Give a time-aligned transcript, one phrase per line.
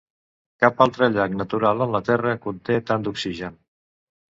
[0.63, 3.63] Cap altre llac natural en la Terra conté tant d'oxigen.